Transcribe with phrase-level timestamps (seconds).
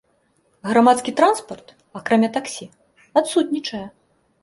[0.69, 1.67] Грамадскі транспарт,
[2.01, 2.65] акрамя таксі,
[3.23, 3.87] адсутнічае.